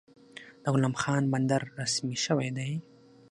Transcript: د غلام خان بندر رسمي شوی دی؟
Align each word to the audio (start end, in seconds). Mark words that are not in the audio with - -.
د 0.63 0.65
غلام 0.73 0.95
خان 1.01 1.23
بندر 1.33 1.61
رسمي 1.79 2.17
شوی 2.25 2.49
دی؟ 2.57 2.71